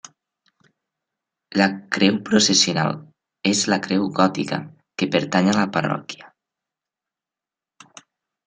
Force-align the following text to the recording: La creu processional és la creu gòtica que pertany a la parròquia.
La 1.61 1.67
creu 1.97 2.17
processional 2.29 2.97
és 3.51 3.61
la 3.73 3.79
creu 3.89 4.09
gòtica 4.21 4.59
que 5.03 5.11
pertany 5.17 5.53
a 5.53 5.57
la 5.59 5.69
parròquia. 5.77 6.33